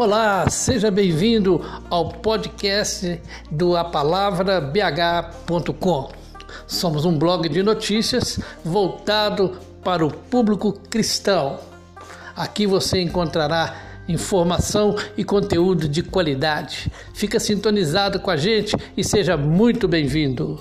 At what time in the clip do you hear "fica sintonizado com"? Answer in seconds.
17.12-18.30